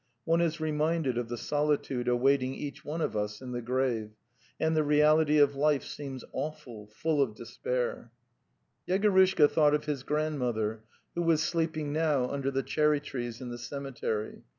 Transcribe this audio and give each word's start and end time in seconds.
One 0.25 0.41
is 0.41 0.59
reminded 0.59 1.19
of 1.19 1.29
the 1.29 1.37
solitude 1.37 2.07
await 2.07 2.41
ing 2.41 2.55
each 2.55 2.83
one 2.83 3.01
of 3.01 3.15
us 3.15 3.39
in 3.39 3.51
the 3.51 3.61
grave, 3.61 4.09
and 4.59 4.75
the 4.75 4.81
reality 4.83 5.37
of 5.37 5.55
life 5.55 5.83
seems 5.83 6.23
awl). 6.33 6.55
hull 6.63 6.87
iot 6.91 7.35
despair 7.35 8.09
yi 8.87 8.97
vene 8.97 9.11
Yegorushka 9.11 9.47
thought 9.51 9.75
of 9.75 9.85
his 9.85 10.01
grandmother, 10.01 10.81
who 11.13 11.21
was 11.21 11.43
sleeping 11.43 11.93
now 11.93 12.27
under 12.27 12.49
the 12.49 12.63
cherry 12.63 12.99
trees 12.99 13.41
in 13.41 13.49
the 13.49 13.59
cemetery. 13.59 14.41